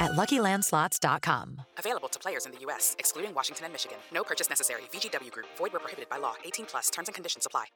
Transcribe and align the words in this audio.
at 0.00 0.12
LuckyLandSlots.com. 0.12 1.62
Available 1.78 2.08
to 2.08 2.18
players 2.18 2.46
in 2.46 2.52
the 2.52 2.58
U.S., 2.60 2.96
excluding 2.98 3.34
Washington 3.34 3.66
and 3.66 3.72
Michigan. 3.72 3.98
No 4.12 4.24
purchase 4.24 4.48
necessary. 4.48 4.82
VGW 4.92 5.30
Group. 5.30 5.46
Void 5.56 5.72
where 5.72 5.80
prohibited 5.80 6.08
by 6.08 6.18
law. 6.18 6.34
18 6.44 6.66
plus. 6.66 6.90
Terms 6.90 7.08
and 7.08 7.14
conditions 7.14 7.46
apply. 7.46 7.66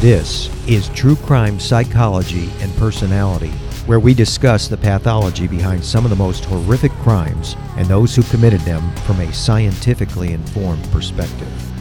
This 0.00 0.50
is 0.68 0.88
True 0.90 1.16
Crime 1.16 1.58
Psychology 1.58 2.48
and 2.60 2.72
Personality, 2.76 3.50
where 3.86 3.98
we 3.98 4.14
discuss 4.14 4.68
the 4.68 4.76
pathology 4.76 5.48
behind 5.48 5.84
some 5.84 6.04
of 6.04 6.10
the 6.10 6.16
most 6.16 6.44
horrific 6.44 6.92
crimes 7.02 7.56
and 7.76 7.88
those 7.88 8.14
who 8.14 8.22
committed 8.24 8.60
them 8.60 8.94
from 8.98 9.18
a 9.20 9.32
scientifically 9.32 10.32
informed 10.32 10.84
perspective. 10.92 11.75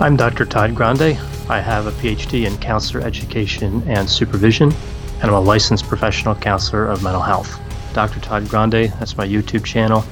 I'm 0.00 0.16
Dr. 0.16 0.46
Todd 0.46 0.74
Grande. 0.74 1.18
I 1.50 1.60
have 1.60 1.86
a 1.86 1.92
PhD 1.92 2.46
in 2.46 2.56
counselor 2.56 3.04
education 3.04 3.82
and 3.86 4.08
supervision, 4.08 4.72
and 5.20 5.24
I'm 5.24 5.34
a 5.34 5.40
licensed 5.40 5.88
professional 5.88 6.34
counselor 6.34 6.86
of 6.86 7.02
mental 7.02 7.20
health. 7.20 7.60
Dr. 7.92 8.18
Todd 8.18 8.48
Grande, 8.48 8.94
that's 8.98 9.18
my 9.18 9.28
YouTube 9.28 9.62
channel. 9.62 10.02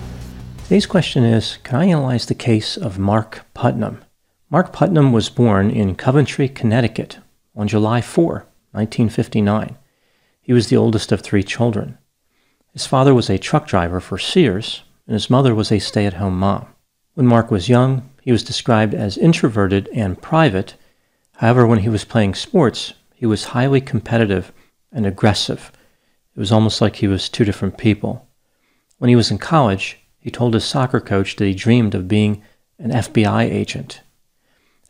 Today's 0.65 0.85
question 0.85 1.25
is 1.25 1.57
Can 1.65 1.77
I 1.77 1.87
analyze 1.87 2.27
the 2.27 2.35
case 2.35 2.77
of 2.77 2.99
Mark 2.99 3.47
Putnam? 3.55 4.05
Mark 4.51 4.75
Putnam 4.75 5.11
was 5.11 5.31
born 5.31 5.71
in 5.71 5.95
Coventry, 5.95 6.51
Connecticut 6.51 7.21
on 7.57 7.67
July 7.67 8.03
4, 8.03 8.47
1959. 8.73 9.75
He 10.43 10.53
was 10.53 10.69
the 10.69 10.77
oldest 10.77 11.13
of 11.13 11.23
three 11.23 11.43
children. 11.43 11.97
His 12.75 12.85
father 12.85 13.15
was 13.15 13.31
a 13.31 13.39
truck 13.39 13.67
driver 13.67 14.01
for 14.01 14.19
Sears, 14.19 14.83
and 15.07 15.15
his 15.15 15.31
mother 15.31 15.55
was 15.55 15.73
a 15.73 15.79
stay 15.79 16.05
at 16.05 16.15
home 16.15 16.39
mom. 16.39 16.67
When 17.15 17.27
Mark 17.27 17.51
was 17.51 17.71
young, 17.71 18.11
he 18.29 18.33
was 18.33 18.43
described 18.43 18.93
as 18.93 19.17
introverted 19.17 19.89
and 19.95 20.21
private. 20.21 20.75
However, 21.37 21.67
when 21.67 21.79
he 21.79 21.89
was 21.89 22.05
playing 22.05 22.35
sports, 22.35 22.93
he 23.15 23.25
was 23.25 23.57
highly 23.57 23.81
competitive 23.81 24.53
and 24.93 25.07
aggressive. 25.07 25.73
It 26.37 26.39
was 26.39 26.53
almost 26.53 26.83
like 26.83 26.97
he 26.97 27.09
was 27.09 27.31
two 27.31 27.47
different 27.47 27.79
people. 27.79 28.29
When 28.99 29.09
he 29.09 29.17
was 29.17 29.31
in 29.31 29.39
college, 29.39 30.01
he 30.19 30.31
told 30.31 30.53
his 30.53 30.67
soccer 30.67 31.01
coach 31.01 31.37
that 31.37 31.47
he 31.47 31.55
dreamed 31.55 31.95
of 31.95 32.07
being 32.07 32.43
an 32.79 32.91
FBI 32.91 33.51
agent. 33.51 34.03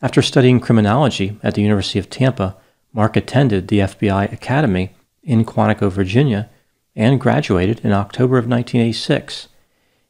After 0.01 0.21
studying 0.21 0.59
criminology 0.59 1.39
at 1.41 1.55
the 1.55 1.61
University 1.61 1.97
of 1.97 2.09
Tampa, 2.09 2.57
Mark 2.91 3.15
attended 3.15 3.69
the 3.69 3.79
FBI 3.79 4.33
Academy 4.33 4.91
in 5.23 5.45
Quantico, 5.45 5.89
Virginia, 5.89 6.49
and 6.93 7.21
graduated 7.21 7.79
in 7.85 7.93
October 7.93 8.37
of 8.37 8.49
1986. 8.49 9.47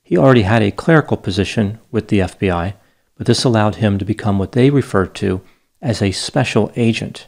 He 0.02 0.18
already 0.18 0.42
had 0.42 0.64
a 0.64 0.72
clerical 0.72 1.16
position 1.16 1.78
with 1.92 2.08
the 2.08 2.22
FBI, 2.22 2.74
but 3.20 3.28
this 3.28 3.44
allowed 3.44 3.76
him 3.76 3.98
to 3.98 4.06
become 4.06 4.40
what 4.40 4.54
they 4.54 4.70
referred 4.70 5.14
to 5.14 5.42
as 5.82 6.02
a 6.02 6.12
special 6.12 6.72
agent. 6.78 7.28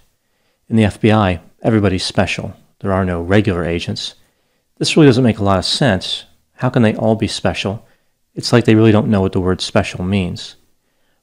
In 0.69 0.78
the 0.78 0.84
FBI, 0.84 1.41
everybody's 1.62 2.06
special. 2.06 2.56
There 2.79 2.94
are 2.94 3.03
no 3.03 3.22
regular 3.22 3.66
agents. 3.66 4.16
This 4.78 4.96
really 4.96 5.07
doesn't 5.07 5.24
make 5.25 5.40
a 5.40 5.44
lot 5.44 5.59
of 5.59 5.66
sense. 5.66 6.24
How 6.53 6.69
can 6.69 6.81
they 6.81 6.96
all 6.96 7.16
be 7.16 7.28
special? 7.28 7.85
It's 8.34 8.53
like 8.53 8.63
they 8.63 8.74
really 8.74 8.94
don't 8.94 9.09
know 9.09 9.19
what 9.19 9.34
the 9.34 9.41
word 9.41 9.59
special 9.59 10.01
means. 10.01 10.56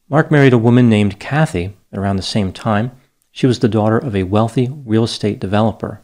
Mark 0.06 0.30
married 0.30 0.52
a 0.52 0.58
woman 0.58 0.90
named 0.90 1.18
Kathy 1.18 1.74
around 1.94 2.16
the 2.16 2.22
same 2.22 2.52
time. 2.52 2.92
She 3.32 3.46
was 3.46 3.60
the 3.60 3.68
daughter 3.68 3.96
of 3.96 4.14
a 4.14 4.24
wealthy 4.24 4.68
real 4.84 5.04
estate 5.04 5.40
developer. 5.40 6.02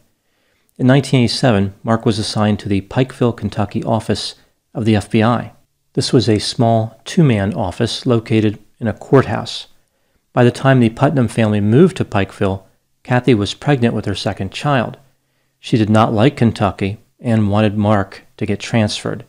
In 0.79 0.87
1987, 0.87 1.75
Mark 1.83 2.03
was 2.03 2.17
assigned 2.17 2.57
to 2.59 2.69
the 2.69 2.81
Pikeville, 2.81 3.37
Kentucky 3.37 3.83
office 3.83 4.33
of 4.73 4.85
the 4.85 4.95
FBI. 4.95 5.51
This 5.95 6.11
was 6.11 6.27
a 6.27 6.39
small 6.39 6.99
two 7.05 7.23
man 7.23 7.53
office 7.53 8.05
located 8.05 8.59
in 8.81 8.87
a 8.87 8.93
courthouse. 8.93 9.67
By 10.33 10.43
the 10.43 10.51
time 10.51 10.81
the 10.81 10.89
Putnam 10.89 11.29
family 11.29 11.61
moved 11.61 11.95
to 11.97 12.03
Pikeville, 12.03 12.63
Kathy 13.03 13.33
was 13.33 13.53
pregnant 13.53 13.93
with 13.93 14.03
her 14.03 14.13
second 14.13 14.51
child. 14.51 14.97
She 15.57 15.77
did 15.77 15.89
not 15.89 16.11
like 16.11 16.35
Kentucky 16.35 16.97
and 17.21 17.49
wanted 17.49 17.77
Mark 17.77 18.23
to 18.35 18.45
get 18.45 18.59
transferred. 18.59 19.23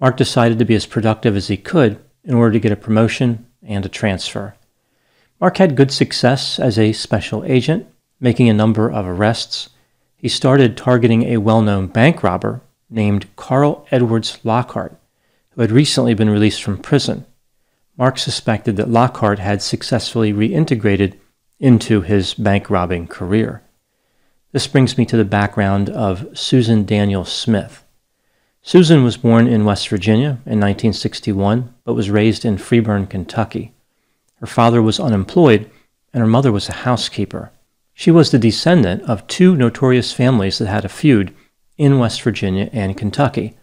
Mark 0.00 0.16
decided 0.16 0.60
to 0.60 0.64
be 0.64 0.76
as 0.76 0.86
productive 0.86 1.34
as 1.34 1.48
he 1.48 1.56
could 1.56 1.98
in 2.22 2.34
order 2.34 2.52
to 2.52 2.60
get 2.60 2.70
a 2.70 2.76
promotion 2.76 3.46
and 3.60 3.84
a 3.84 3.88
transfer. 3.88 4.54
Mark 5.40 5.56
had 5.56 5.74
good 5.74 5.90
success 5.90 6.60
as 6.60 6.78
a 6.78 6.92
special 6.92 7.42
agent, 7.44 7.88
making 8.20 8.48
a 8.48 8.54
number 8.54 8.88
of 8.88 9.08
arrests. 9.08 9.70
He 10.16 10.28
started 10.28 10.76
targeting 10.76 11.24
a 11.24 11.38
well 11.38 11.62
known 11.62 11.88
bank 11.88 12.22
robber 12.22 12.60
named 12.88 13.26
Carl 13.34 13.88
Edwards 13.90 14.38
Lockhart, 14.44 14.96
who 15.54 15.62
had 15.62 15.70
recently 15.70 16.14
been 16.14 16.30
released 16.30 16.62
from 16.62 16.78
prison. 16.78 17.26
Mark 17.96 18.18
suspected 18.18 18.76
that 18.76 18.88
Lockhart 18.88 19.38
had 19.38 19.62
successfully 19.62 20.32
reintegrated 20.32 21.14
into 21.58 22.00
his 22.00 22.34
bank 22.34 22.70
robbing 22.70 23.06
career. 23.06 23.62
This 24.52 24.66
brings 24.66 24.96
me 24.96 25.04
to 25.06 25.16
the 25.16 25.24
background 25.24 25.90
of 25.90 26.26
Susan 26.38 26.84
Daniel 26.84 27.24
Smith. 27.24 27.84
Susan 28.62 29.04
was 29.04 29.16
born 29.16 29.46
in 29.46 29.64
West 29.64 29.88
Virginia 29.88 30.40
in 30.46 30.58
1961, 30.60 31.74
but 31.84 31.94
was 31.94 32.10
raised 32.10 32.44
in 32.44 32.56
Freeburn, 32.56 33.08
Kentucky. 33.08 33.72
Her 34.36 34.46
father 34.46 34.82
was 34.82 35.00
unemployed, 35.00 35.70
and 36.12 36.20
her 36.20 36.26
mother 36.26 36.52
was 36.52 36.68
a 36.68 36.84
housekeeper. 36.84 37.52
She 37.94 38.10
was 38.10 38.30
the 38.30 38.38
descendant 38.38 39.02
of 39.02 39.26
two 39.26 39.54
notorious 39.56 40.12
families 40.12 40.58
that 40.58 40.68
had 40.68 40.84
a 40.84 40.88
feud 40.88 41.34
in 41.76 41.98
West 41.98 42.22
Virginia 42.22 42.70
and 42.72 42.96
Kentucky 42.96 43.56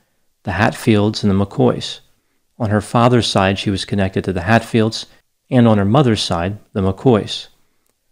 the 0.47 0.53
Hatfields 0.53 1.23
and 1.23 1.29
the 1.29 1.45
McCoys. 1.45 1.99
On 2.57 2.69
her 2.69 2.79
father's 2.79 3.27
side, 3.27 3.59
she 3.59 3.69
was 3.69 3.83
connected 3.83 4.23
to 4.23 4.31
the 4.31 4.43
Hatfields, 4.43 5.05
and 5.49 5.67
on 5.67 5.77
her 5.77 5.83
mother's 5.83 6.23
side, 6.23 6.57
the 6.71 6.79
McCoys. 6.79 7.47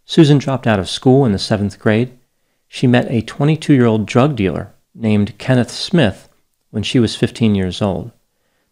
Susan 0.04 0.36
dropped 0.36 0.66
out 0.66 0.78
of 0.78 0.86
school 0.86 1.24
in 1.24 1.32
the 1.32 1.38
seventh 1.38 1.78
grade. 1.78 2.18
She 2.68 2.86
met 2.86 3.10
a 3.10 3.22
22 3.22 3.72
year 3.72 3.86
old 3.86 4.04
drug 4.04 4.36
dealer 4.36 4.74
named 4.94 5.38
Kenneth 5.38 5.70
Smith 5.70 6.28
when 6.68 6.82
she 6.82 6.98
was 6.98 7.16
15 7.16 7.54
years 7.54 7.80
old. 7.80 8.10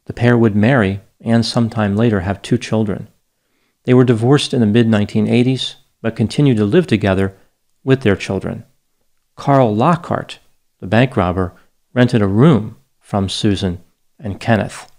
The 0.04 0.12
pair 0.12 0.36
would 0.36 0.54
marry 0.54 1.00
and 1.22 1.46
sometime 1.46 1.96
later 1.96 2.20
have 2.20 2.42
two 2.42 2.58
children. 2.58 3.08
They 3.84 3.94
were 3.94 4.04
divorced 4.04 4.52
in 4.52 4.60
the 4.60 4.66
mid 4.66 4.88
1980s, 4.88 5.76
but 6.02 6.16
continued 6.16 6.58
to 6.58 6.66
live 6.66 6.86
together 6.86 7.34
with 7.82 8.02
their 8.02 8.14
children. 8.14 8.66
Carl 9.36 9.74
Lockhart, 9.74 10.38
the 10.80 10.86
bank 10.86 11.16
robber, 11.16 11.54
rented 11.94 12.20
a 12.20 12.26
room 12.26 12.76
from 13.04 13.28
Susan 13.28 13.78
and 14.18 14.40
Kenneth. 14.40 14.90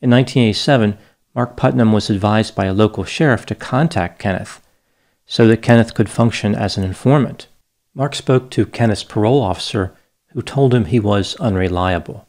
In 0.00 0.08
1987, 0.10 0.96
Mark 1.34 1.56
Putnam 1.56 1.92
was 1.92 2.08
advised 2.08 2.54
by 2.54 2.66
a 2.66 2.72
local 2.72 3.02
sheriff 3.02 3.44
to 3.46 3.56
contact 3.56 4.20
Kenneth 4.20 4.62
so 5.26 5.48
that 5.48 5.60
Kenneth 5.60 5.94
could 5.94 6.08
function 6.08 6.54
as 6.54 6.76
an 6.78 6.84
informant. 6.84 7.48
Mark 7.92 8.14
spoke 8.14 8.50
to 8.52 8.64
Kenneth's 8.64 9.02
parole 9.02 9.42
officer 9.42 9.96
who 10.28 10.42
told 10.42 10.72
him 10.72 10.84
he 10.84 11.00
was 11.00 11.34
unreliable. 11.36 12.28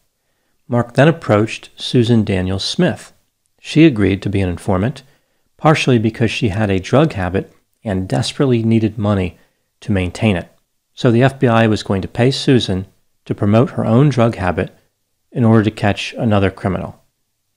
Mark 0.68 0.96
then 0.96 1.08
approached 1.08 1.70
Susan 1.76 2.24
Daniels 2.24 2.66
Smith. 2.66 3.14
She 3.62 3.86
agreed 3.86 4.24
to 4.24 4.30
be 4.30 4.42
an 4.42 4.50
informant, 4.50 5.04
partially 5.56 6.00
because 6.00 6.32
she 6.32 6.50
had 6.50 6.72
a 6.72 6.80
drug 6.80 7.14
habit 7.14 7.54
and 7.84 8.10
desperately 8.10 8.64
needed 8.64 8.98
money 8.98 9.38
to 9.82 9.92
maintain 9.92 10.36
it. 10.36 10.50
So 10.96 11.12
the 11.12 11.22
FBI 11.22 11.70
was 11.70 11.84
going 11.84 12.02
to 12.02 12.08
pay 12.08 12.32
Susan 12.32 12.88
to 13.26 13.36
promote 13.36 13.72
her 13.72 13.86
own 13.86 14.10
drug 14.10 14.36
habit 14.38 14.76
in 15.36 15.44
order 15.44 15.64
to 15.66 15.70
catch 15.70 16.14
another 16.14 16.50
criminal. 16.50 17.04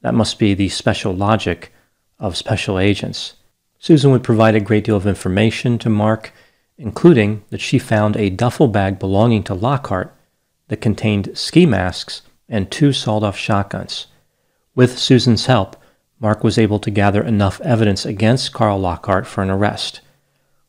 That 0.03 0.13
must 0.13 0.39
be 0.39 0.53
the 0.53 0.69
special 0.69 1.15
logic 1.15 1.73
of 2.19 2.37
special 2.37 2.79
agents. 2.79 3.35
Susan 3.79 4.11
would 4.11 4.25
provide 4.25 4.57
a 4.57 4.61
great 4.61 4.83
deal 4.83 4.97
of 4.97 5.07
information 5.07 5.79
to 5.79 5.89
Mark, 5.89 6.33
including 6.77 7.45
that 7.51 7.61
she 7.61 7.79
found 7.79 8.17
a 8.17 8.31
duffel 8.31 8.67
bag 8.67 8.99
belonging 8.99 9.45
to 9.45 9.55
Lockhart 9.55 10.13
that 10.67 10.81
contained 10.81 11.39
ski 11.39 11.67
masks 11.67 12.23
and 12.49 12.69
two 12.69 12.93
sawed 12.93 13.23
off 13.23 13.37
shotguns. 13.37 14.09
With 14.75 14.99
Susan's 14.99 15.47
help, 15.47 15.77
Mark 16.19 16.43
was 16.43 16.59
able 16.59 16.81
to 16.81 16.91
gather 16.91 17.23
enough 17.23 17.61
evidence 17.61 18.05
against 18.05 18.53
Carl 18.53 18.81
Lockhart 18.81 19.25
for 19.25 19.43
an 19.43 19.51
arrest. 19.51 20.01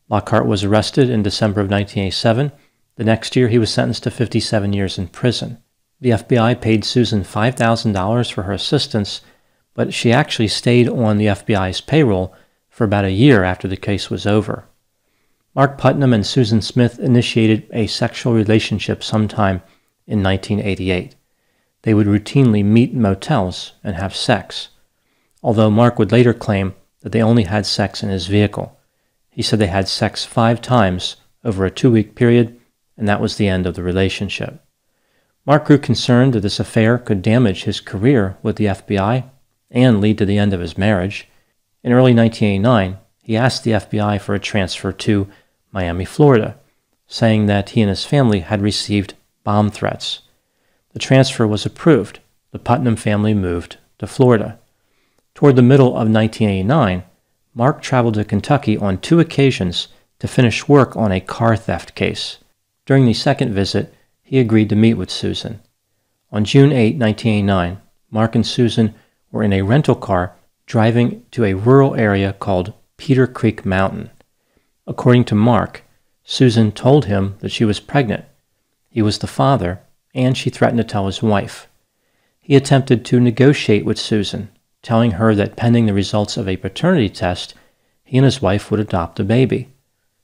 Lockhart 0.10 0.46
was 0.46 0.64
arrested 0.64 1.10
in 1.10 1.24
December 1.24 1.62
of 1.62 1.72
1987. 1.72 2.52
The 2.98 3.04
next 3.04 3.36
year, 3.36 3.48
he 3.48 3.58
was 3.58 3.74
sentenced 3.74 4.04
to 4.04 4.12
57 4.12 4.74
years 4.74 5.00
in 5.00 5.08
prison. 5.08 5.58
The 6.02 6.12
FBI 6.12 6.62
paid 6.62 6.86
Susan 6.86 7.24
$5,000 7.24 8.32
for 8.32 8.44
her 8.44 8.54
assistance, 8.54 9.22
but 9.74 9.94
she 9.94 10.14
actually 10.14 10.48
stayed 10.48 10.88
on 10.88 11.18
the 11.18 11.26
FBI's 11.26 11.82
payroll 11.82 12.34
for 12.70 12.86
about 12.86 13.04
a 13.04 13.12
year 13.12 13.44
after 13.44 13.68
the 13.68 13.76
case 13.76 14.10
was 14.10 14.26
over. 14.26 14.66
Mark 15.54 15.78
Putnam 15.78 16.14
and 16.14 16.26
Susan 16.26 16.62
Smith 16.62 17.00
initiated 17.00 17.68
a 17.74 17.88
sexual 17.88 18.34
relationship 18.34 19.04
sometime 19.04 19.62
in 20.08 20.24
1988. 20.24 21.16
They 21.82 21.94
would 21.94 22.08
routinely 22.08 22.64
meet 22.64 22.92
in 22.92 23.02
motels 23.02 23.74
and 23.84 23.96
have 23.96 24.16
sex, 24.16 24.70
although 25.44 25.70
Mark 25.70 26.00
would 26.00 26.14
later 26.14 26.34
claim 26.34 26.76
that 27.02 27.12
they 27.12 27.22
only 27.22 27.44
had 27.44 27.66
sex 27.66 28.02
in 28.04 28.10
his 28.10 28.28
vehicle. 28.28 28.80
He 29.30 29.42
said 29.42 29.60
they 29.60 29.68
had 29.68 29.90
sex 29.90 30.24
five 30.24 30.62
times 30.62 31.18
over 31.44 31.66
a 31.66 31.72
two 31.72 31.92
week 31.92 32.16
period, 32.16 32.58
and 32.96 33.08
that 33.08 33.22
was 33.22 33.36
the 33.36 33.48
end 33.50 33.66
of 33.66 33.76
the 33.76 33.84
relationship. 33.84 34.64
Mark 35.50 35.66
grew 35.66 35.80
concerned 35.80 36.34
that 36.34 36.42
this 36.42 36.60
affair 36.60 37.00
could 37.00 37.24
damage 37.24 37.64
his 37.64 37.82
career 37.82 38.38
with 38.44 38.58
the 38.58 38.68
FBI 38.68 39.24
and 39.72 40.00
lead 40.00 40.20
to 40.20 40.26
the 40.26 40.38
end 40.38 40.54
of 40.54 40.60
his 40.60 40.78
marriage. 40.78 41.28
In 41.84 41.92
early 41.92 42.14
1989, 42.14 43.00
he 43.24 43.36
asked 43.36 43.64
the 43.64 43.72
FBI 43.72 44.22
for 44.22 44.36
a 44.36 44.40
transfer 44.40 44.92
to 44.92 45.28
Miami, 45.72 46.06
Florida, 46.06 46.56
saying 47.08 47.48
that 47.48 47.72
he 47.72 47.82
and 47.82 47.90
his 47.90 48.06
family 48.06 48.42
had 48.42 48.62
received 48.62 49.16
bomb 49.44 49.72
threats. 49.72 50.22
The 50.94 51.00
transfer 51.00 51.48
was 51.48 51.66
approved. 51.66 52.20
The 52.52 52.60
Putnam 52.60 52.96
family 52.96 53.34
moved 53.34 53.78
to 53.98 54.06
Florida. 54.06 54.60
Toward 55.34 55.56
the 55.56 55.64
middle 55.64 55.98
of 55.98 56.12
1989, 56.12 57.02
Mark 57.56 57.82
traveled 57.82 58.14
to 58.14 58.24
Kentucky 58.24 58.78
on 58.78 59.00
two 59.00 59.20
occasions 59.20 59.88
to 60.20 60.28
finish 60.28 60.68
work 60.68 60.96
on 60.96 61.12
a 61.12 61.20
car 61.20 61.56
theft 61.56 61.96
case. 61.96 62.38
During 62.86 63.08
the 63.08 63.16
second 63.16 63.52
visit, 63.52 63.96
he 64.30 64.40
agreed 64.40 64.70
to 64.70 64.76
meet 64.76 64.94
with 64.94 65.10
Susan. 65.10 65.60
On 66.32 66.46
June 66.46 66.72
8, 66.72 67.00
1989, 67.00 67.82
Mark 68.12 68.36
and 68.36 68.46
Susan 68.46 68.94
were 69.32 69.42
in 69.42 69.52
a 69.52 69.64
rental 69.64 69.96
car 69.96 70.36
driving 70.68 71.26
to 71.32 71.44
a 71.44 71.56
rural 71.56 71.96
area 71.96 72.34
called 72.34 72.74
Peter 72.96 73.26
Creek 73.26 73.66
Mountain. 73.66 74.12
According 74.86 75.26
to 75.26 75.34
Mark, 75.34 75.84
Susan 76.24 76.72
told 76.72 77.06
him 77.06 77.38
that 77.40 77.52
she 77.52 77.66
was 77.66 77.80
pregnant. 77.80 78.24
He 78.88 79.02
was 79.02 79.18
the 79.18 79.26
father, 79.26 79.82
and 80.14 80.38
she 80.38 80.52
threatened 80.52 80.78
to 80.78 80.84
tell 80.84 81.08
his 81.08 81.24
wife. 81.24 81.68
He 82.40 82.56
attempted 82.56 83.04
to 83.06 83.20
negotiate 83.20 83.84
with 83.84 83.98
Susan, 83.98 84.50
telling 84.84 85.14
her 85.14 85.34
that 85.34 85.56
pending 85.56 85.88
the 85.88 85.94
results 85.96 86.38
of 86.38 86.48
a 86.48 86.56
paternity 86.58 87.10
test, 87.10 87.56
he 88.04 88.20
and 88.20 88.26
his 88.26 88.44
wife 88.44 88.70
would 88.70 88.80
adopt 88.80 89.20
a 89.20 89.24
baby. 89.24 89.70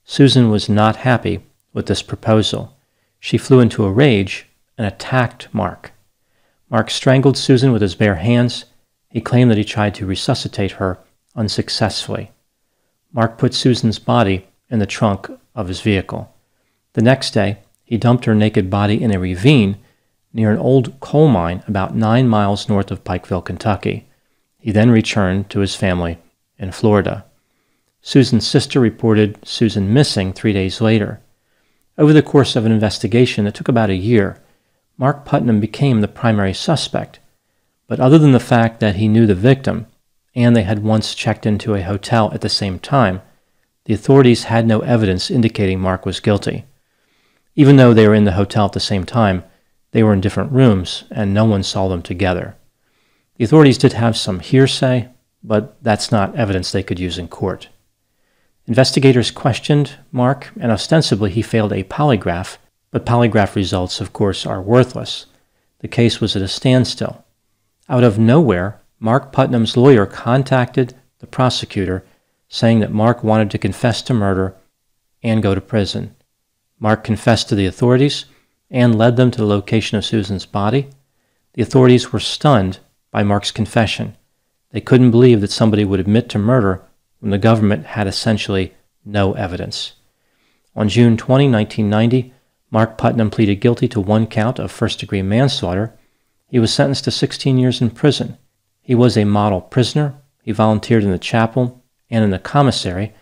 Susan 0.04 0.52
was 0.52 0.70
not 0.70 0.98
happy 0.98 1.44
with 1.74 1.88
this 1.88 2.04
proposal. 2.04 2.75
She 3.26 3.40
flew 3.40 3.60
into 3.60 3.86
a 3.86 3.92
rage 3.92 4.46
and 4.78 4.86
attacked 4.86 5.52
Mark. 5.52 5.94
Mark 6.70 6.92
strangled 6.92 7.40
Susan 7.40 7.72
with 7.72 7.82
his 7.82 7.96
bare 7.96 8.18
hands. 8.18 8.66
He 9.10 9.20
claimed 9.20 9.50
that 9.50 9.58
he 9.58 9.64
tried 9.64 9.96
to 9.96 10.06
resuscitate 10.06 10.74
her 10.74 11.00
unsuccessfully. 11.36 12.30
Mark 13.12 13.40
put 13.40 13.56
Susan's 13.56 13.98
body 13.98 14.48
in 14.70 14.78
the 14.78 14.86
trunk 14.86 15.28
of 15.56 15.70
his 15.70 15.82
vehicle. 15.82 16.36
The 16.94 17.02
next 17.02 17.32
day, 17.32 17.58
he 17.84 17.98
dumped 17.98 18.26
her 18.26 18.36
naked 18.36 18.70
body 18.70 19.02
in 19.02 19.12
a 19.12 19.18
ravine 19.18 19.80
near 20.32 20.52
an 20.52 20.60
old 20.60 21.00
coal 21.00 21.28
mine 21.28 21.64
about 21.68 21.96
nine 21.96 22.28
miles 22.28 22.70
north 22.70 22.92
of 22.92 23.04
Pikeville, 23.04 23.44
Kentucky. 23.44 24.08
He 24.60 24.72
then 24.72 24.92
returned 24.92 25.50
to 25.50 25.62
his 25.62 25.76
family 25.76 26.20
in 26.60 26.72
Florida. 26.72 27.26
Susan's 28.04 28.46
sister 28.46 28.80
reported 28.80 29.40
Susan 29.44 29.92
missing 29.92 30.32
three 30.32 30.54
days 30.54 30.80
later. 30.80 31.22
Over 31.98 32.12
the 32.12 32.22
course 32.22 32.56
of 32.56 32.66
an 32.66 32.72
investigation 32.74 33.46
that 33.46 33.54
took 33.56 33.70
about 33.70 33.90
a 33.90 33.96
year, 33.96 34.42
Mark 34.98 35.24
Putnam 35.24 35.60
became 35.60 36.02
the 36.02 36.08
primary 36.08 36.54
suspect. 36.54 37.20
But 37.88 38.00
other 38.00 38.18
than 38.18 38.34
the 38.34 38.40
fact 38.40 38.80
that 38.82 38.96
he 38.96 39.08
knew 39.08 39.26
the 39.26 39.36
victim, 39.36 39.88
and 40.36 40.56
they 40.56 40.64
had 40.64 40.84
once 40.84 41.16
checked 41.16 41.46
into 41.46 41.74
a 41.74 41.82
hotel 41.82 42.32
at 42.34 42.42
the 42.42 42.50
same 42.50 42.80
time, 42.80 43.22
the 43.86 43.94
authorities 43.94 44.46
had 44.46 44.68
no 44.68 44.80
evidence 44.82 45.32
indicating 45.32 45.80
Mark 45.80 46.06
was 46.06 46.20
guilty. 46.20 46.66
Even 47.56 47.78
though 47.78 47.94
they 47.94 48.08
were 48.08 48.16
in 48.16 48.26
the 48.26 48.34
hotel 48.34 48.66
at 48.66 48.74
the 48.74 48.80
same 48.80 49.06
time, 49.06 49.44
they 49.92 50.04
were 50.04 50.12
in 50.12 50.20
different 50.20 50.52
rooms, 50.52 51.06
and 51.12 51.34
no 51.34 51.46
one 51.46 51.64
saw 51.64 51.88
them 51.88 52.02
together. 52.02 52.58
The 53.38 53.46
authorities 53.46 53.78
did 53.78 53.94
have 53.94 54.18
some 54.18 54.42
hearsay, 54.42 55.08
but 55.44 55.82
that's 55.82 56.12
not 56.12 56.36
evidence 56.36 56.72
they 56.72 56.84
could 56.84 57.00
use 57.00 57.18
in 57.18 57.30
court. 57.30 57.70
Investigators 58.68 59.30
questioned 59.30 59.92
Mark, 60.12 60.52
and 60.60 60.72
ostensibly 60.72 61.30
he 61.30 61.42
failed 61.44 61.72
a 61.72 61.84
polygraph, 61.84 62.58
but 62.90 63.06
polygraph 63.06 63.56
results, 63.56 64.02
of 64.02 64.12
course, 64.12 64.46
are 64.46 64.62
worthless. 64.62 65.28
The 65.80 65.88
case 65.88 66.20
was 66.20 66.36
at 66.36 66.42
a 66.42 66.48
standstill. 66.48 67.24
Out 67.88 68.04
of 68.04 68.18
nowhere, 68.18 68.82
Mark 69.00 69.32
Putnam's 69.32 69.78
lawyer 69.78 70.08
contacted 70.08 70.96
the 71.20 71.28
prosecutor 71.28 72.04
saying 72.48 72.80
that 72.80 72.92
Mark 72.92 73.24
wanted 73.24 73.52
to 73.52 73.60
confess 73.60 74.02
to 74.04 74.14
murder 74.14 74.56
and 75.22 75.44
go 75.44 75.54
to 75.54 75.62
prison. 75.62 76.16
Mark 76.80 77.04
confessed 77.04 77.50
to 77.50 77.56
the 77.56 77.68
authorities 77.68 78.26
and 78.72 78.98
led 78.98 79.16
them 79.16 79.30
to 79.30 79.38
the 79.38 79.46
location 79.46 79.98
of 79.98 80.06
Susan's 80.06 80.46
body. 80.46 80.90
The 81.54 81.62
authorities 81.62 82.12
were 82.12 82.20
stunned 82.20 82.80
by 83.12 83.22
Mark's 83.22 83.52
confession. 83.52 84.16
They 84.72 84.82
couldn't 84.82 85.12
believe 85.12 85.42
that 85.42 85.52
somebody 85.52 85.86
would 85.86 86.00
admit 86.00 86.30
to 86.30 86.40
murder 86.40 86.82
the 87.32 87.38
government 87.38 87.86
had 87.86 88.08
essentially 88.08 88.74
no 89.04 89.34
evidence. 89.34 89.94
On 90.76 90.90
June 90.90 91.18
20, 91.18 91.50
1990, 91.50 92.34
Mark 92.70 92.98
Putnam 92.98 93.30
pleaded 93.30 93.62
guilty 93.62 93.88
to 93.88 94.02
one 94.02 94.28
count 94.28 94.60
of 94.60 94.72
first 94.72 95.00
degree 95.00 95.22
manslaughter. 95.22 95.98
He 96.50 96.60
was 96.60 96.74
sentenced 96.74 97.06
to 97.06 97.12
16 97.12 97.58
years 97.58 97.82
in 97.82 97.90
prison. 97.90 98.38
He 98.82 98.96
was 98.96 99.18
a 99.18 99.24
model 99.24 99.62
prisoner. 99.62 100.16
He 100.44 100.52
volunteered 100.52 101.04
in 101.04 101.12
the 101.12 101.18
chapel 101.18 101.84
and 102.10 102.24
in 102.24 102.32
the 102.32 102.40
commissary 102.40 103.14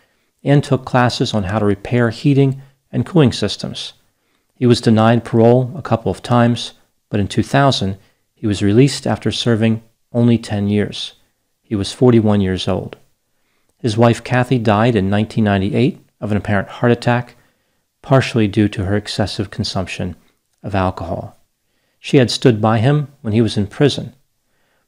and 0.44 0.64
took 0.64 0.86
classes 0.86 1.34
on 1.34 1.44
how 1.44 1.60
to 1.60 1.66
repair 1.66 2.10
heating 2.10 2.62
and 2.92 3.06
cooling 3.06 3.32
systems. 3.32 3.94
He 4.56 4.66
was 4.66 4.82
denied 4.82 5.24
parole 5.24 5.72
a 5.76 5.82
couple 5.82 6.12
of 6.12 6.22
times, 6.22 6.74
but 7.10 7.20
in 7.20 7.28
2000, 7.28 7.98
he 8.34 8.48
was 8.48 8.62
released 8.62 9.08
after 9.08 9.32
serving 9.32 9.84
only 10.12 10.38
10 10.38 10.68
years. 10.68 11.14
He 11.62 11.76
was 11.76 11.94
41 11.94 12.42
years 12.42 12.68
old. 12.68 12.98
His 13.84 13.98
wife 13.98 14.24
Kathy 14.24 14.60
died 14.60 14.96
in 14.96 15.12
1998 15.12 16.00
of 16.22 16.32
an 16.32 16.38
apparent 16.38 16.70
heart 16.70 16.94
attack, 16.94 17.36
partially 18.02 18.48
due 18.48 18.70
to 18.70 18.86
her 18.86 18.96
excessive 18.96 19.52
consumption 19.52 20.16
of 20.64 20.74
alcohol. 20.74 21.38
She 22.00 22.16
had 22.16 22.32
stood 22.32 22.62
by 22.62 22.80
him 22.80 23.10
when 23.22 23.34
he 23.34 23.42
was 23.42 23.58
in 23.58 23.68
prison. 23.68 24.14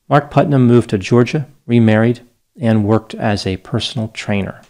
Mark 0.08 0.32
Putnam 0.32 0.66
moved 0.66 0.92
to 0.92 0.98
Georgia, 0.98 1.46
remarried, 1.68 2.22
and 2.58 2.86
worked 2.86 3.14
as 3.14 3.46
a 3.46 3.58
personal 3.58 4.08
trainer. 4.08 4.62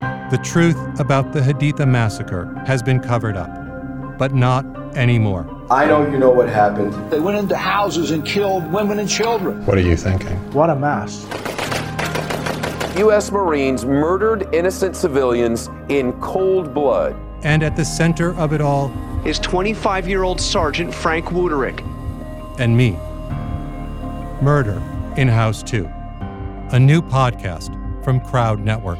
The 0.00 0.40
truth 0.44 0.78
about 1.00 1.32
the 1.32 1.40
Haditha 1.40 1.88
massacre 1.88 2.54
has 2.64 2.84
been 2.84 3.00
covered 3.00 3.36
up, 3.36 3.50
but 4.16 4.32
not 4.32 4.64
anymore. 4.96 5.44
I 5.72 5.86
know 5.86 6.08
you 6.08 6.20
know 6.20 6.30
what 6.30 6.48
happened. 6.48 6.92
They 7.10 7.18
went 7.18 7.36
into 7.36 7.56
houses 7.56 8.12
and 8.12 8.24
killed 8.24 8.72
women 8.72 9.00
and 9.00 9.08
children. 9.08 9.66
What 9.66 9.76
are 9.76 9.80
you 9.80 9.96
thinking? 9.96 10.36
What 10.52 10.70
a 10.70 10.76
mess. 10.76 11.26
U.S. 12.98 13.32
Marines 13.32 13.86
murdered 13.86 14.54
innocent 14.54 14.94
civilians 14.94 15.70
in 15.88 16.12
cold 16.20 16.74
blood. 16.74 17.16
And 17.42 17.62
at 17.62 17.74
the 17.74 17.84
center 17.84 18.34
of 18.34 18.52
it 18.52 18.60
all 18.60 18.92
is 19.24 19.38
25 19.38 20.06
year 20.06 20.24
old 20.24 20.40
Sergeant 20.40 20.92
Frank 20.92 21.26
Wuterich. 21.26 21.80
And 22.58 22.76
me. 22.76 22.92
Murder 24.42 24.82
in 25.16 25.26
House 25.26 25.62
2. 25.62 25.86
A 26.72 26.78
new 26.78 27.00
podcast 27.00 27.72
from 28.04 28.20
Crowd 28.20 28.60
Network. 28.60 28.98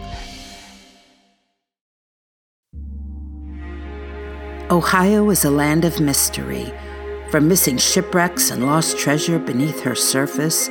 Ohio 4.71 5.29
is 5.29 5.45
a 5.45 5.51
land 5.51 5.85
of 5.85 6.01
mystery, 6.01 6.73
from 7.31 7.47
missing 7.47 7.77
shipwrecks 7.77 8.51
and 8.51 8.65
lost 8.65 8.97
treasure 8.97 9.39
beneath 9.39 9.81
her 9.81 9.95
surface 9.95 10.71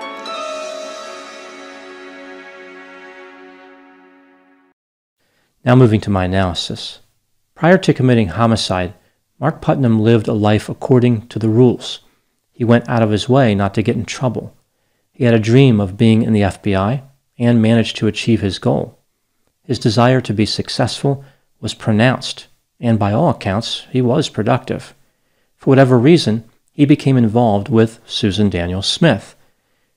Now 5.63 5.75
moving 5.75 6.01
to 6.01 6.09
my 6.09 6.25
analysis. 6.25 6.99
Prior 7.53 7.77
to 7.77 7.93
committing 7.93 8.29
homicide, 8.29 8.95
Mark 9.39 9.61
Putnam 9.61 9.99
lived 9.99 10.27
a 10.27 10.33
life 10.33 10.69
according 10.69 11.27
to 11.27 11.37
the 11.37 11.49
rules. 11.49 11.99
He 12.51 12.63
went 12.63 12.89
out 12.89 13.03
of 13.03 13.11
his 13.11 13.29
way 13.29 13.53
not 13.53 13.75
to 13.75 13.83
get 13.83 13.95
in 13.95 14.05
trouble. 14.05 14.55
He 15.11 15.25
had 15.25 15.35
a 15.35 15.39
dream 15.39 15.79
of 15.79 15.97
being 15.97 16.23
in 16.23 16.33
the 16.33 16.41
FBI 16.41 17.03
and 17.37 17.61
managed 17.61 17.97
to 17.97 18.07
achieve 18.07 18.41
his 18.41 18.57
goal. 18.57 18.97
His 19.63 19.77
desire 19.77 20.19
to 20.21 20.33
be 20.33 20.47
successful 20.47 21.23
was 21.59 21.75
pronounced, 21.75 22.47
and 22.79 22.97
by 22.97 23.11
all 23.11 23.29
accounts, 23.29 23.85
he 23.91 24.01
was 24.01 24.29
productive. 24.29 24.95
For 25.57 25.69
whatever 25.69 25.99
reason, 25.99 26.43
he 26.71 26.85
became 26.85 27.17
involved 27.17 27.69
with 27.69 27.99
Susan 28.07 28.49
Daniel 28.49 28.81
Smith. 28.81 29.35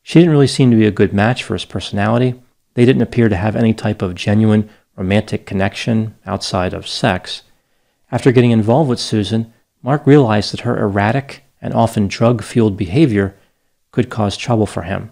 She 0.02 0.18
didn't 0.18 0.32
really 0.32 0.46
seem 0.46 0.70
to 0.70 0.76
be 0.76 0.86
a 0.86 0.90
good 0.90 1.14
match 1.14 1.42
for 1.42 1.54
his 1.54 1.64
personality. 1.64 2.34
They 2.74 2.84
didn't 2.84 3.02
appear 3.02 3.30
to 3.30 3.36
have 3.36 3.56
any 3.56 3.72
type 3.72 4.02
of 4.02 4.14
genuine 4.14 4.68
romantic 4.96 5.46
connection 5.46 6.16
outside 6.26 6.72
of 6.72 6.86
sex. 6.86 7.42
After 8.12 8.32
getting 8.32 8.50
involved 8.50 8.90
with 8.90 9.00
Susan, 9.00 9.52
Mark 9.82 10.06
realized 10.06 10.52
that 10.52 10.60
her 10.60 10.78
erratic 10.78 11.44
and 11.60 11.74
often 11.74 12.08
drug 12.08 12.42
fueled 12.42 12.76
behavior 12.76 13.34
could 13.90 14.10
cause 14.10 14.36
trouble 14.36 14.66
for 14.66 14.82
him. 14.82 15.10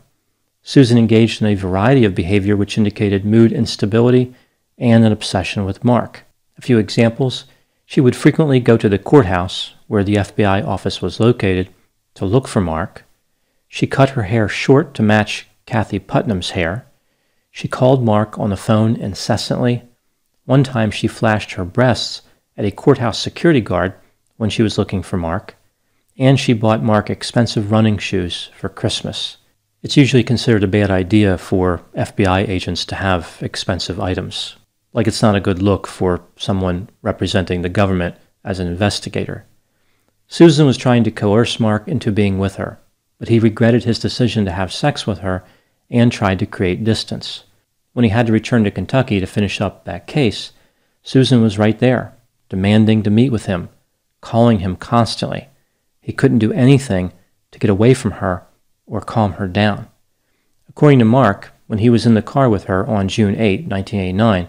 Susan 0.63 0.97
engaged 0.97 1.43
in 1.43 1.49
a 1.49 1.55
variety 1.55 2.05
of 2.05 2.15
behavior 2.15 2.57
which 2.57 2.79
indicated 2.79 3.25
mood 3.25 3.53
instability 3.53 4.35
and 4.79 5.05
an 5.05 5.13
obsession 5.13 5.65
with 5.65 5.85
Mark. 5.85 6.25
A 6.57 6.63
few 6.63 6.79
examples 6.79 7.45
she 7.85 8.01
would 8.01 8.17
frequently 8.17 8.61
go 8.61 8.77
to 8.77 8.89
the 8.89 8.99
courthouse, 8.99 9.75
where 9.87 10.05
the 10.05 10.15
FBI 10.15 10.67
office 10.67 11.03
was 11.03 11.21
located, 11.21 11.69
to 12.15 12.25
look 12.25 12.49
for 12.49 12.61
Mark. 12.61 13.05
She 13.69 13.87
cut 13.87 14.11
her 14.11 14.23
hair 14.23 14.49
short 14.49 14.95
to 14.95 15.03
match 15.03 15.47
Kathy 15.67 15.99
Putnam's 15.99 16.51
hair. 16.51 16.87
She 17.55 17.69
called 17.69 18.03
Mark 18.03 18.39
on 18.39 18.49
the 18.49 18.57
phone 18.57 18.97
incessantly. 18.97 19.83
One 20.47 20.65
time 20.65 20.91
she 20.91 21.07
flashed 21.07 21.53
her 21.53 21.67
breasts 21.67 22.23
at 22.57 22.65
a 22.65 22.71
courthouse 22.71 23.19
security 23.19 23.61
guard 23.61 23.93
when 24.39 24.49
she 24.49 24.63
was 24.63 24.79
looking 24.79 25.03
for 25.03 25.19
Mark. 25.19 25.57
And 26.19 26.41
she 26.41 26.55
bought 26.55 26.83
Mark 26.83 27.11
expensive 27.11 27.71
running 27.71 27.99
shoes 27.99 28.51
for 28.57 28.71
Christmas. 28.71 29.37
It's 29.83 29.99
usually 29.99 30.25
considered 30.25 30.65
a 30.65 30.69
bad 30.69 30.91
idea 30.91 31.37
for 31.37 31.83
FBI 31.95 32.49
agents 32.49 32.87
to 32.87 32.95
have 32.95 33.37
expensive 33.43 34.01
items. 34.01 34.57
Like 34.95 35.07
it's 35.07 35.23
not 35.23 35.37
a 35.37 35.41
good 35.41 35.61
look 35.61 35.87
for 35.87 36.25
someone 36.37 36.89
representing 37.03 37.61
the 37.61 37.69
government 37.69 38.17
as 38.45 38.61
an 38.61 38.67
investigator. 38.67 39.45
Susan 40.27 40.65
was 40.65 40.79
trying 40.79 41.05
to 41.05 41.11
coerce 41.11 41.61
Mark 41.61 41.87
into 41.87 42.11
being 42.11 42.39
with 42.39 42.57
her, 42.57 42.81
but 43.19 43.29
he 43.29 43.39
regretted 43.39 43.85
his 43.85 43.99
decision 43.99 44.47
to 44.47 44.53
have 44.53 44.73
sex 44.73 45.07
with 45.07 45.19
her 45.19 45.45
and 45.93 46.11
tried 46.11 46.39
to 46.41 46.47
create 46.47 46.83
distance. 46.83 47.45
When 47.93 48.05
he 48.05 48.09
had 48.09 48.27
to 48.27 48.33
return 48.33 48.65
to 48.65 48.71
Kentucky 48.71 49.21
to 49.21 49.27
finish 49.27 49.61
up 49.61 49.85
that 49.85 50.07
case, 50.07 50.53
Susan 51.03 51.43
was 51.43 51.59
right 51.59 51.79
there, 51.79 52.15
demanding 52.49 53.03
to 53.03 53.11
meet 53.11 53.31
with 53.31 53.47
him, 53.47 53.69
calling 54.21 54.61
him 54.61 54.77
constantly. 54.77 55.49
He 56.01 56.13
couldn't 56.13 56.39
do 56.39 56.53
anything 56.53 57.13
to 57.51 57.59
get 57.59 57.71
away 57.71 57.93
from 57.93 58.13
her 58.13 58.45
or 58.87 59.01
calm 59.01 59.35
her 59.35 59.47
down. 59.47 59.89
According 60.69 61.01
to 61.01 61.05
Mark, 61.05 61.53
when 61.67 61.81
he 61.81 61.91
was 61.91 62.07
in 62.07 62.15
the 62.15 62.23
car 62.23 62.49
with 62.49 62.65
her 62.65 62.87
on 62.87 63.09
June 63.09 63.35
8, 63.35 63.69
1989, 63.69 64.49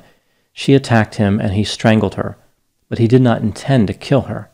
she 0.53 0.73
attacked 0.73 1.15
him 1.15 1.39
and 1.39 1.53
he 1.53 1.63
strangled 1.63 2.15
her, 2.15 2.37
but 2.87 2.99
he 2.99 3.07
did 3.07 3.21
not 3.21 3.41
intend 3.41 3.87
to 3.87 3.93
kill 3.93 4.21
her. 4.21 4.49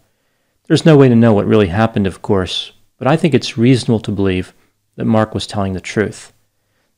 There's 0.67 0.85
no 0.85 0.97
way 0.97 1.09
to 1.09 1.15
know 1.15 1.33
what 1.33 1.45
really 1.45 1.67
happened, 1.67 2.07
of 2.07 2.21
course, 2.21 2.71
but 2.97 3.07
I 3.07 3.17
think 3.17 3.33
it's 3.33 3.57
reasonable 3.57 3.99
to 4.01 4.11
believe 4.11 4.53
that 4.95 5.05
Mark 5.05 5.33
was 5.33 5.45
telling 5.45 5.73
the 5.73 5.81
truth. 5.81 6.33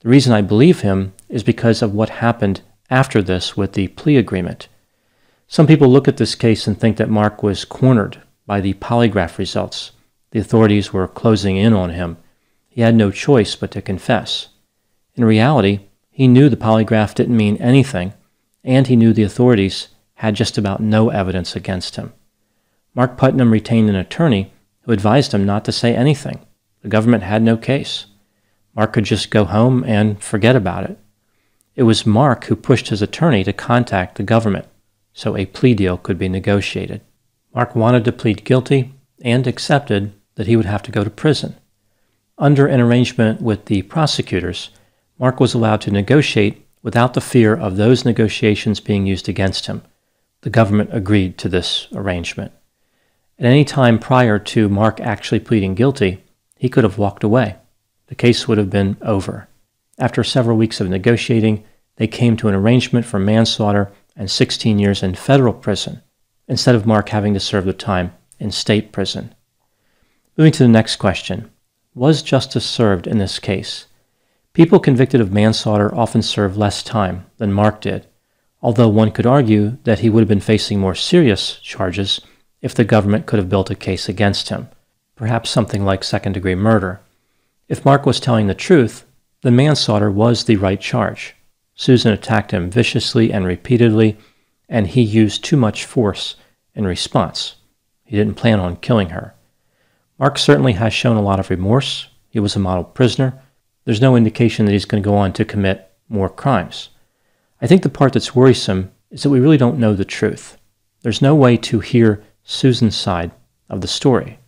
The 0.01 0.09
reason 0.09 0.33
I 0.33 0.41
believe 0.41 0.81
him 0.81 1.13
is 1.29 1.43
because 1.43 1.81
of 1.81 1.93
what 1.93 2.09
happened 2.09 2.61
after 2.89 3.21
this 3.21 3.55
with 3.55 3.73
the 3.73 3.87
plea 3.89 4.17
agreement. 4.17 4.67
Some 5.47 5.67
people 5.67 5.89
look 5.89 6.07
at 6.07 6.17
this 6.17 6.33
case 6.33 6.65
and 6.65 6.79
think 6.79 6.97
that 6.97 7.09
Mark 7.09 7.43
was 7.43 7.65
cornered 7.65 8.21
by 8.47 8.61
the 8.61 8.73
polygraph 8.75 9.37
results. 9.37 9.91
The 10.31 10.39
authorities 10.39 10.91
were 10.91 11.07
closing 11.07 11.55
in 11.57 11.73
on 11.73 11.91
him. 11.91 12.17
He 12.67 12.81
had 12.81 12.95
no 12.95 13.11
choice 13.11 13.55
but 13.55 13.69
to 13.71 13.81
confess. 13.81 14.47
In 15.15 15.23
reality, 15.23 15.81
he 16.09 16.27
knew 16.27 16.49
the 16.49 16.57
polygraph 16.57 17.13
didn't 17.13 17.37
mean 17.37 17.57
anything 17.57 18.13
and 18.63 18.87
he 18.87 18.95
knew 18.95 19.13
the 19.13 19.23
authorities 19.23 19.89
had 20.15 20.35
just 20.35 20.57
about 20.57 20.79
no 20.79 21.09
evidence 21.09 21.55
against 21.55 21.95
him. 21.95 22.13
Mark 22.93 23.17
Putnam 23.17 23.51
retained 23.51 23.89
an 23.89 23.95
attorney 23.95 24.51
who 24.81 24.91
advised 24.91 25.33
him 25.33 25.45
not 25.45 25.63
to 25.65 25.71
say 25.71 25.95
anything. 25.95 26.39
The 26.81 26.89
government 26.89 27.23
had 27.23 27.41
no 27.41 27.57
case. 27.57 28.05
Mark 28.75 28.93
could 28.93 29.05
just 29.05 29.31
go 29.31 29.45
home 29.45 29.83
and 29.83 30.21
forget 30.21 30.55
about 30.55 30.89
it. 30.89 30.97
It 31.75 31.83
was 31.83 32.05
Mark 32.05 32.45
who 32.45 32.55
pushed 32.55 32.89
his 32.89 33.01
attorney 33.01 33.43
to 33.43 33.53
contact 33.53 34.15
the 34.15 34.23
government 34.23 34.67
so 35.13 35.35
a 35.35 35.45
plea 35.45 35.73
deal 35.73 35.97
could 35.97 36.17
be 36.17 36.29
negotiated. 36.29 37.01
Mark 37.53 37.75
wanted 37.75 38.05
to 38.05 38.11
plead 38.11 38.45
guilty 38.45 38.93
and 39.23 39.45
accepted 39.45 40.13
that 40.35 40.47
he 40.47 40.55
would 40.55 40.65
have 40.65 40.83
to 40.83 40.91
go 40.91 41.03
to 41.03 41.09
prison. 41.09 41.55
Under 42.37 42.65
an 42.65 42.79
arrangement 42.79 43.41
with 43.41 43.65
the 43.65 43.81
prosecutors, 43.83 44.69
Mark 45.19 45.39
was 45.39 45.53
allowed 45.53 45.81
to 45.81 45.91
negotiate 45.91 46.65
without 46.81 47.13
the 47.13 47.21
fear 47.21 47.55
of 47.55 47.77
those 47.77 48.05
negotiations 48.05 48.79
being 48.79 49.05
used 49.05 49.29
against 49.29 49.67
him. 49.67 49.83
The 50.41 50.49
government 50.49 50.89
agreed 50.93 51.37
to 51.39 51.49
this 51.49 51.87
arrangement. 51.93 52.51
At 53.37 53.45
any 53.45 53.63
time 53.65 53.99
prior 53.99 54.39
to 54.39 54.69
Mark 54.69 54.99
actually 54.99 55.39
pleading 55.39 55.75
guilty, 55.75 56.23
he 56.57 56.69
could 56.69 56.83
have 56.83 56.97
walked 56.97 57.23
away. 57.23 57.57
The 58.11 58.15
case 58.15 58.45
would 58.45 58.57
have 58.57 58.69
been 58.69 58.97
over. 59.01 59.47
After 59.97 60.21
several 60.21 60.57
weeks 60.57 60.81
of 60.81 60.89
negotiating, 60.89 61.63
they 61.95 62.07
came 62.07 62.35
to 62.35 62.49
an 62.49 62.53
arrangement 62.53 63.05
for 63.05 63.19
manslaughter 63.19 63.89
and 64.17 64.29
16 64.29 64.79
years 64.79 65.01
in 65.01 65.15
federal 65.15 65.53
prison, 65.53 66.01
instead 66.45 66.75
of 66.75 66.85
Mark 66.85 67.07
having 67.07 67.33
to 67.33 67.39
serve 67.39 67.63
the 67.63 67.71
time 67.71 68.13
in 68.37 68.51
state 68.51 68.91
prison. 68.91 69.33
Moving 70.35 70.51
to 70.51 70.63
the 70.63 70.67
next 70.67 70.97
question 70.97 71.51
Was 71.95 72.21
justice 72.21 72.65
served 72.65 73.07
in 73.07 73.17
this 73.17 73.39
case? 73.39 73.87
People 74.51 74.81
convicted 74.81 75.21
of 75.21 75.31
manslaughter 75.31 75.95
often 75.95 76.21
serve 76.21 76.57
less 76.57 76.83
time 76.83 77.27
than 77.37 77.53
Mark 77.53 77.79
did, 77.79 78.07
although 78.61 78.89
one 78.89 79.11
could 79.11 79.25
argue 79.25 79.77
that 79.85 79.99
he 79.99 80.09
would 80.09 80.19
have 80.19 80.27
been 80.27 80.41
facing 80.41 80.81
more 80.81 80.95
serious 80.95 81.61
charges 81.61 82.19
if 82.61 82.75
the 82.75 82.83
government 82.83 83.25
could 83.25 83.39
have 83.39 83.47
built 83.47 83.71
a 83.71 83.75
case 83.75 84.09
against 84.09 84.49
him, 84.49 84.67
perhaps 85.15 85.49
something 85.49 85.85
like 85.85 86.03
second 86.03 86.33
degree 86.33 86.55
murder. 86.55 86.99
If 87.71 87.85
Mark 87.85 88.05
was 88.05 88.19
telling 88.19 88.47
the 88.47 88.53
truth, 88.53 89.05
then 89.43 89.55
manslaughter 89.55 90.11
was 90.11 90.43
the 90.43 90.57
right 90.57 90.79
charge. 90.79 91.35
Susan 91.73 92.11
attacked 92.11 92.51
him 92.51 92.69
viciously 92.69 93.31
and 93.31 93.45
repeatedly, 93.45 94.17
and 94.67 94.87
he 94.87 95.01
used 95.01 95.43
too 95.43 95.55
much 95.55 95.85
force 95.85 96.35
in 96.75 96.85
response. 96.85 97.55
He 98.03 98.17
didn't 98.17 98.35
plan 98.35 98.59
on 98.59 98.75
killing 98.75 99.11
her. 99.11 99.33
Mark 100.19 100.37
certainly 100.37 100.73
has 100.73 100.93
shown 100.93 101.15
a 101.15 101.21
lot 101.21 101.39
of 101.39 101.49
remorse. 101.49 102.09
He 102.29 102.41
was 102.41 102.57
a 102.57 102.59
model 102.59 102.83
prisoner 102.83 103.41
there's 103.85 104.01
no 104.01 104.15
indication 104.15 104.65
that 104.65 104.71
he's 104.73 104.85
going 104.85 105.01
to 105.01 105.09
go 105.09 105.15
on 105.15 105.33
to 105.33 105.45
commit 105.45 105.91
more 106.07 106.29
crimes. 106.29 106.89
I 107.61 107.67
think 107.67 107.83
the 107.83 107.89
part 107.89 108.13
that's 108.13 108.35
worrisome 108.35 108.91
is 109.09 109.23
that 109.23 109.29
we 109.29 109.39
really 109.39 109.57
don't 109.57 109.79
know 109.79 109.93
the 109.93 110.05
truth. 110.05 110.57
There's 111.01 111.21
no 111.21 111.33
way 111.33 111.57
to 111.57 111.79
hear 111.79 112.23
Susan's 112.43 112.95
side 112.95 113.31
of 113.69 113.81
the 113.81 113.87
story. 113.87 114.39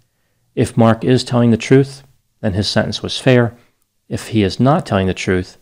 If 0.56 0.78
Mark 0.78 1.04
is 1.04 1.24
telling 1.24 1.52
the 1.52 1.58
truth, 1.58 2.04
then 2.44 2.54
his 2.54 2.68
sentence 2.68 3.02
was 3.02 3.18
fair. 3.18 3.56
If 4.10 4.28
he 4.28 4.44
is 4.44 4.60
not 4.60 4.86
telling 4.86 5.08
the 5.08 5.14
truth, 5.14 5.58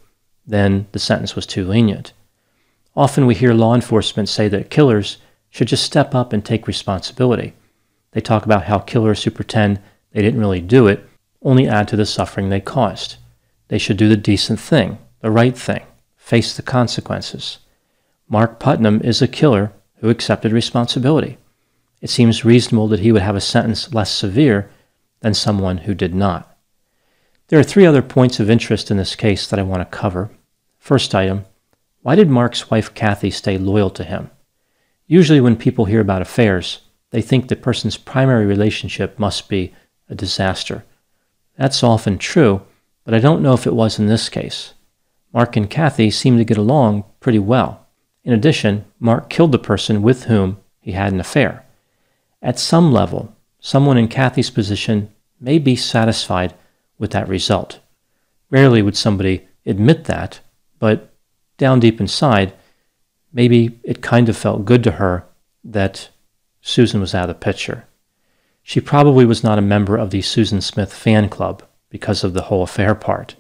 then 0.48 0.88
the 0.94 1.00
sentence 1.00 1.36
was 1.36 1.46
too 1.46 1.64
lenient. 1.64 2.12
Often 2.96 3.28
we 3.28 3.36
hear 3.36 3.54
law 3.54 3.76
enforcement 3.76 4.28
say 4.28 4.48
that 4.48 4.72
killers 4.72 5.20
should 5.52 5.68
just 5.68 5.84
step 5.84 6.16
up 6.16 6.34
and 6.34 6.44
take 6.44 6.66
responsibility. 6.66 7.54
They 8.14 8.20
talk 8.20 8.46
about 8.46 8.64
how 8.64 8.80
killers 8.80 9.24
who 9.24 9.30
pretend 9.30 9.80
they 10.12 10.24
didn't 10.24 10.40
really 10.40 10.60
do 10.60 10.88
it 10.88 11.08
only 11.44 11.68
add 11.68 11.88
to 11.90 11.96
the 11.96 12.06
suffering 12.06 12.50
they 12.50 12.60
caused. 12.60 13.18
They 13.68 13.78
should 13.78 13.98
do 13.98 14.10
the 14.10 14.18
decent 14.18 14.60
thing, 14.60 14.98
the 15.20 15.30
right 15.30 15.56
thing, 15.56 15.84
face 16.18 16.56
the 16.56 16.64
consequences. 16.64 17.60
Mark 18.28 18.60
Putnam 18.60 19.02
is 19.04 19.22
a 19.22 19.28
killer 19.28 19.72
who 19.98 20.10
accepted 20.10 20.52
responsibility. 20.52 21.38
It 22.02 22.10
seems 22.10 22.44
reasonable 22.44 22.88
that 22.88 23.02
he 23.02 23.12
would 23.12 23.22
have 23.22 23.36
a 23.36 23.42
sentence 23.42 23.94
less 23.94 24.12
severe 24.12 24.72
than 25.20 25.36
someone 25.36 25.80
who 25.80 25.94
did 25.94 26.16
not. 26.16 26.50
There 27.51 27.60
are 27.60 27.63
three 27.63 27.86
other 27.86 28.01
points 28.01 28.39
of 28.39 28.50
interest 28.50 28.91
in 28.91 28.96
this 28.96 29.13
case 29.13 29.46
that 29.48 29.60
I 29.60 29.63
want 29.63 29.81
to 29.81 29.98
cover. 29.98 30.31
First 30.79 31.13
item 31.13 31.43
why 32.01 32.15
did 32.15 32.29
Mark's 32.29 32.72
wife 32.72 32.93
Kathy 32.93 33.29
stay 33.29 33.58
loyal 33.58 33.89
to 33.89 34.05
him? 34.05 34.31
Usually, 35.05 35.41
when 35.41 35.58
people 35.58 35.84
hear 35.84 36.00
about 36.00 36.22
affairs, 36.22 36.79
they 37.10 37.22
think 37.22 37.50
the 37.50 37.58
person's 37.58 37.98
primary 37.98 38.46
relationship 38.46 39.20
must 39.20 39.50
be 39.50 39.75
a 40.08 40.15
disaster. 40.15 40.86
That's 41.58 41.84
often 41.84 42.17
true, 42.17 42.62
but 43.03 43.13
I 43.13 43.20
don't 43.20 43.41
know 43.41 43.53
if 43.53 43.67
it 43.67 43.75
was 43.75 44.00
in 44.00 44.08
this 44.08 44.29
case. 44.29 44.74
Mark 45.34 45.58
and 45.58 45.70
Kathy 45.70 46.10
seemed 46.10 46.38
to 46.38 46.46
get 46.46 46.58
along 46.58 47.03
pretty 47.20 47.39
well. 47.39 47.86
In 48.24 48.31
addition, 48.31 48.86
Mark 48.98 49.29
killed 49.29 49.51
the 49.51 49.60
person 49.60 50.01
with 50.01 50.24
whom 50.24 50.58
he 50.79 50.93
had 50.93 51.12
an 51.12 51.20
affair. 51.20 51.65
At 52.41 52.60
some 52.60 52.93
level, 52.93 53.36
someone 53.60 53.98
in 53.98 54.08
Kathy's 54.08 54.50
position 54.50 55.13
may 55.41 55.60
be 55.60 55.75
satisfied 55.75 56.53
with 57.01 57.12
that 57.12 57.27
result. 57.27 57.79
Rarely 58.51 58.84
would 58.84 58.96
somebody 58.96 59.48
admit 59.65 60.05
that, 60.05 60.39
but 60.77 61.12
down 61.58 61.79
deep 61.79 62.00
inside, 62.00 62.53
maybe 63.34 63.79
it 63.84 64.03
kind 64.03 64.29
of 64.29 64.38
felt 64.38 64.65
good 64.65 64.84
to 64.84 64.91
her 64.91 65.25
that 65.63 66.10
Susan 66.62 67.01
was 67.01 67.15
out 67.15 67.24
of 67.24 67.39
the 67.39 67.46
picture. 67.46 67.88
She 68.62 68.79
probably 68.79 69.25
was 69.25 69.43
not 69.43 69.58
a 69.58 69.63
member 69.63 69.98
of 69.98 70.12
the 70.12 70.22
Susan 70.22 70.62
Smith 70.62 70.93
fan 70.93 71.27
club 71.27 71.63
because 71.89 72.24
of 72.24 72.34
the 72.34 72.43
whole 72.43 72.62
affair 72.62 72.93
part. 72.93 73.36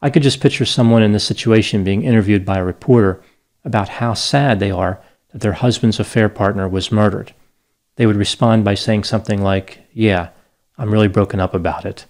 I 0.00 0.08
could 0.08 0.22
just 0.22 0.40
picture 0.40 0.64
someone 0.64 1.02
in 1.02 1.12
this 1.12 1.24
situation 1.24 1.84
being 1.84 2.04
interviewed 2.04 2.46
by 2.46 2.56
a 2.56 2.64
reporter 2.64 3.20
about 3.64 3.88
how 3.88 4.14
sad 4.14 4.60
they 4.60 4.70
are 4.70 4.98
that 5.32 5.42
their 5.42 5.52
husband's 5.52 6.00
affair 6.00 6.30
partner 6.30 6.66
was 6.66 6.90
murdered. 6.90 7.34
They 7.96 8.06
would 8.06 8.16
respond 8.16 8.64
by 8.64 8.74
saying 8.74 9.04
something 9.04 9.42
like, 9.42 9.80
Yeah, 9.92 10.30
I'm 10.78 10.90
really 10.90 11.08
broken 11.08 11.38
up 11.38 11.52
about 11.52 11.84
it. 11.84 12.06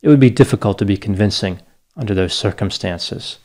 It 0.00 0.08
would 0.08 0.20
be 0.20 0.30
difficult 0.30 0.78
to 0.78 0.84
be 0.84 0.96
convincing 0.96 1.60
under 1.96 2.14
those 2.14 2.34
circumstances. 2.34 3.38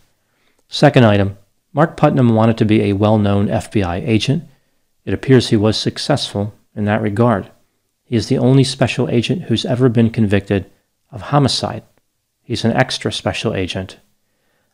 Second 0.68 1.06
item 1.06 1.38
Mark 1.74 1.98
Putnam 1.98 2.36
wanted 2.36 2.58
to 2.60 2.66
be 2.66 2.84
a 2.84 2.94
well 2.94 3.18
known 3.18 3.48
FBI 3.48 4.08
agent. 4.08 4.44
It 5.06 5.14
appears 5.14 5.50
he 5.50 5.58
was 5.58 5.76
successful 5.76 6.54
in 6.76 6.86
that 6.86 7.02
regard. 7.02 7.52
He 8.04 8.16
is 8.16 8.28
the 8.28 8.38
only 8.38 8.64
special 8.64 9.10
agent 9.10 9.44
who's 9.44 9.66
ever 9.66 9.90
been 9.90 10.12
convicted 10.12 10.70
of 11.12 11.22
homicide. 11.22 11.84
He's 12.44 12.64
an 12.64 12.74
extra 12.74 13.12
special 13.12 13.56
agent. 13.56 13.98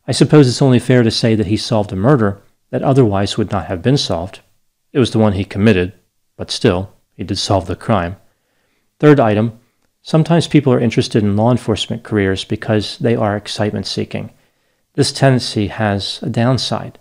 I 0.08 0.12
suppose 0.12 0.48
it's 0.48 0.62
only 0.62 0.80
fair 0.80 1.04
to 1.04 1.12
say 1.12 1.36
that 1.36 1.48
he 1.48 1.56
solved 1.58 1.94
a 1.94 1.96
murder 1.96 2.42
that 2.72 2.84
otherwise 2.84 3.38
would 3.38 3.52
not 3.52 3.68
have 3.68 3.82
been 3.82 3.98
solved. 3.98 4.42
It 4.92 5.00
was 5.00 5.12
the 5.12 5.20
one 5.20 5.34
he 5.34 5.46
committed, 5.46 5.94
but 6.36 6.52
still, 6.52 6.94
he 7.16 7.24
did 7.24 7.38
solve 7.38 7.68
the 7.68 7.76
crime. 7.76 8.18
Third 9.00 9.20
item 9.20 9.60
sometimes 10.02 10.48
people 10.48 10.74
are 10.74 10.80
interested 10.80 11.24
in 11.24 11.36
law 11.36 11.52
enforcement 11.52 12.04
careers 12.04 12.44
because 12.44 12.98
they 12.98 13.16
are 13.16 13.36
excitement 13.36 13.88
seeking. 13.88 14.32
This 14.96 15.12
tendency 15.12 15.68
has 15.68 16.20
a 16.22 16.30
downside. 16.30 17.00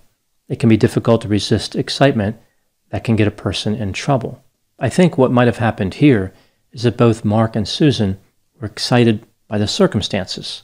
It 0.48 0.58
can 0.58 0.68
be 0.68 0.76
difficult 0.76 1.22
to 1.22 1.28
resist 1.28 1.76
excitement 1.76 2.36
that 2.90 3.04
can 3.04 3.16
get 3.16 3.28
a 3.28 3.32
person 3.32 3.74
in 3.74 3.92
trouble. 3.92 4.42
I 4.78 4.88
think 4.88 5.18
what 5.18 5.32
might 5.32 5.46
have 5.46 5.58
happened 5.58 5.94
here 5.94 6.32
is 6.72 6.82
that 6.82 6.96
both 6.96 7.24
Mark 7.24 7.56
and 7.56 7.66
Susan 7.66 8.18
were 8.60 8.66
excited 8.66 9.26
by 9.48 9.58
the 9.58 9.66
circumstances. 9.66 10.62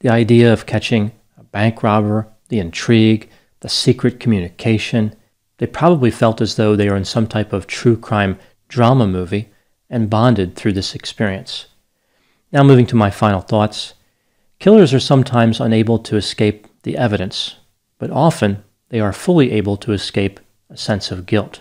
The 0.00 0.08
idea 0.08 0.52
of 0.52 0.66
catching 0.66 1.12
a 1.38 1.44
bank 1.44 1.82
robber, 1.82 2.28
the 2.48 2.58
intrigue, 2.58 3.28
the 3.60 3.68
secret 3.68 4.20
communication. 4.20 5.14
They 5.58 5.66
probably 5.66 6.10
felt 6.10 6.40
as 6.40 6.56
though 6.56 6.76
they 6.76 6.88
were 6.88 6.96
in 6.96 7.04
some 7.04 7.26
type 7.26 7.52
of 7.52 7.66
true 7.66 7.96
crime 7.96 8.38
drama 8.68 9.06
movie 9.06 9.48
and 9.88 10.10
bonded 10.10 10.56
through 10.56 10.72
this 10.72 10.94
experience. 10.94 11.66
Now, 12.52 12.62
moving 12.62 12.86
to 12.86 12.96
my 12.96 13.10
final 13.10 13.40
thoughts. 13.40 13.94
Killers 14.58 14.94
are 14.94 15.00
sometimes 15.00 15.60
unable 15.60 15.98
to 15.98 16.16
escape 16.16 16.66
the 16.84 16.96
evidence, 16.96 17.56
but 17.98 18.10
often 18.10 18.62
they 18.88 19.00
are 19.00 19.12
fully 19.12 19.50
able 19.52 19.76
to 19.78 19.92
escape 19.92 20.40
a 20.70 20.76
sense 20.76 21.10
of 21.10 21.26
guilt. 21.26 21.60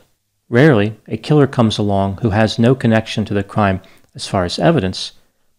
Rarely, 0.50 0.96
a 1.08 1.18
killer 1.18 1.48
comes 1.48 1.78
along 1.78 2.18
who 2.18 2.30
has 2.30 2.60
no 2.60 2.76
connection 2.76 3.26
to 3.26 3.34
the 3.34 3.44
crime 3.44 3.82
as 4.14 4.28
far 4.28 4.46
as 4.46 4.60
evidence, 4.60 5.14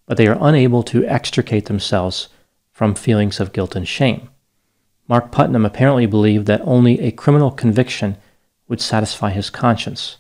but 0.06 0.16
they 0.16 0.26
are 0.28 0.38
unable 0.40 0.83
to 0.85 1.04
extricate 1.06 1.66
themselves 1.66 2.28
from 2.71 2.94
feelings 2.94 3.40
of 3.40 3.52
guilt 3.52 3.75
and 3.75 3.88
shame. 3.88 4.28
Mark 5.09 5.33
Putnam 5.33 5.66
apparently 5.66 6.06
believed 6.06 6.47
that 6.47 6.62
only 6.64 7.00
a 7.00 7.11
criminal 7.11 7.50
conviction 7.50 8.16
would 8.68 8.80
satisfy 8.80 9.30
his 9.30 9.50
conscience. 9.50 10.16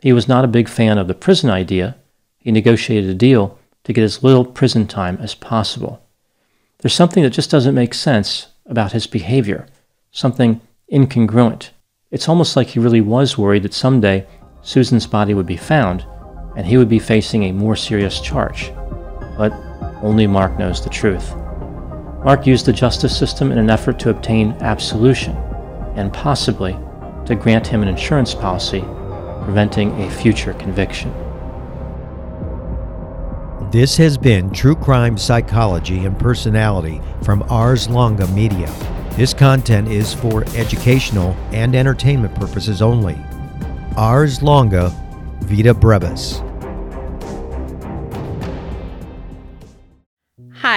He 0.00 0.12
was 0.12 0.28
not 0.28 0.44
a 0.44 0.48
big 0.48 0.68
fan 0.68 0.96
of 0.96 1.08
the 1.08 1.14
prison 1.14 1.50
idea. 1.50 1.96
He 2.38 2.52
negotiated 2.52 3.10
a 3.10 3.14
deal 3.14 3.58
to 3.84 3.92
get 3.92 4.04
as 4.04 4.22
little 4.22 4.44
prison 4.44 4.86
time 4.86 5.18
as 5.20 5.34
possible. 5.34 6.02
There's 6.78 6.94
something 6.94 7.24
that 7.24 7.30
just 7.30 7.50
doesn't 7.50 7.74
make 7.74 7.94
sense 7.94 8.46
about 8.66 8.92
his 8.92 9.08
behavior, 9.08 9.66
something 10.12 10.60
incongruent. 10.92 11.70
It's 12.12 12.28
almost 12.28 12.54
like 12.54 12.68
he 12.68 12.78
really 12.78 13.00
was 13.00 13.36
worried 13.36 13.64
that 13.64 13.74
someday 13.74 14.26
Susan's 14.62 15.06
body 15.06 15.34
would 15.34 15.46
be 15.46 15.56
found 15.56 16.06
and 16.56 16.64
he 16.64 16.76
would 16.76 16.88
be 16.88 17.00
facing 17.00 17.44
a 17.44 17.52
more 17.52 17.74
serious 17.74 18.20
charge. 18.20 18.72
But 19.36 19.52
only 20.02 20.28
Mark 20.28 20.58
knows 20.58 20.82
the 20.82 20.90
truth. 20.90 21.34
Mark 22.24 22.46
used 22.46 22.66
the 22.66 22.72
justice 22.72 23.16
system 23.16 23.50
in 23.50 23.58
an 23.58 23.70
effort 23.70 23.98
to 24.00 24.10
obtain 24.10 24.52
absolution 24.60 25.36
and 25.96 26.12
possibly 26.12 26.76
to 27.26 27.34
grant 27.34 27.66
him 27.66 27.82
an 27.82 27.88
insurance 27.88 28.34
policy 28.34 28.84
preventing 29.48 30.02
a 30.02 30.10
future 30.10 30.52
conviction. 30.52 31.10
This 33.70 33.96
has 33.96 34.18
been 34.18 34.50
True 34.50 34.76
Crime 34.76 35.16
Psychology 35.16 36.04
and 36.04 36.18
Personality 36.18 37.00
from 37.22 37.42
Ars 37.44 37.88
Longa 37.88 38.26
Media. 38.32 38.70
This 39.12 39.32
content 39.32 39.88
is 39.88 40.12
for 40.12 40.44
educational 40.54 41.34
and 41.50 41.74
entertainment 41.74 42.34
purposes 42.34 42.82
only. 42.82 43.16
Ars 43.96 44.42
Longa 44.42 44.90
Vita 45.40 45.72
Brevis. 45.72 46.42